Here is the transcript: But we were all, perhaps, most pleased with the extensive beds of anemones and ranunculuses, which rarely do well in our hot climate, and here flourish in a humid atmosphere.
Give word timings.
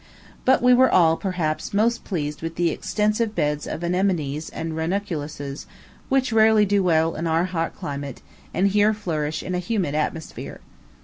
But 0.45 0.63
we 0.63 0.73
were 0.73 0.89
all, 0.89 1.15
perhaps, 1.15 1.75
most 1.75 2.03
pleased 2.03 2.41
with 2.41 2.55
the 2.55 2.71
extensive 2.71 3.35
beds 3.35 3.67
of 3.67 3.83
anemones 3.83 4.49
and 4.49 4.75
ranunculuses, 4.75 5.67
which 6.09 6.33
rarely 6.33 6.65
do 6.65 6.81
well 6.81 7.13
in 7.13 7.27
our 7.27 7.45
hot 7.45 7.75
climate, 7.75 8.23
and 8.51 8.69
here 8.69 8.95
flourish 8.95 9.43
in 9.43 9.53
a 9.53 9.59
humid 9.59 9.93
atmosphere. 9.93 10.59